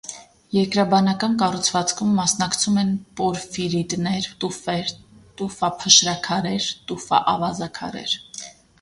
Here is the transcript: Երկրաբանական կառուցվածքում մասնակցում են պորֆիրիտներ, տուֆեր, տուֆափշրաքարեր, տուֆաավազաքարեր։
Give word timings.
Երկրաբանական 0.57 1.35
կառուցվածքում 1.41 2.15
մասնակցում 2.21 2.79
են 2.85 2.89
պորֆիրիտներ, 3.21 4.31
տուֆեր, 4.47 4.93
տուֆափշրաքարեր, 5.43 6.75
տուֆաավազաքարեր։ 6.93 8.21